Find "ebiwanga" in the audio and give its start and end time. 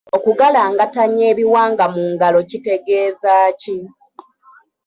1.31-1.85